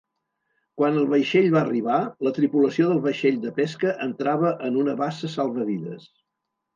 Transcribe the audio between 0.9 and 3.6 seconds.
el vaixell va arribar, la tripulació del vaixell de